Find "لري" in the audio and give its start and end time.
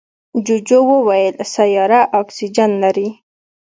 2.83-3.09